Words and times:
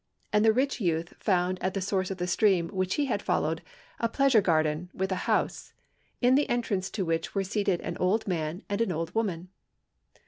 And 0.33 0.43
the 0.43 0.51
rich 0.51 0.81
youth 0.81 1.13
found 1.19 1.61
at 1.61 1.75
the 1.75 1.79
source 1.79 2.09
of 2.09 2.17
the 2.17 2.25
stream, 2.25 2.69
which 2.69 2.95
he 2.95 3.05
had 3.05 3.21
followed, 3.21 3.61
a 3.99 4.09
pleasure 4.09 4.41
garden 4.41 4.89
with 4.95 5.11
a 5.11 5.29
house, 5.29 5.73
in 6.21 6.33
the 6.33 6.49
entrance 6.49 6.89
to 6.89 7.05
which 7.05 7.35
were 7.35 7.43
seated 7.43 7.79
an 7.81 7.97
old 7.99 8.27
man 8.27 8.63
and 8.67 8.81
an 8.81 8.91
old 8.91 9.13
woman. 9.13 9.49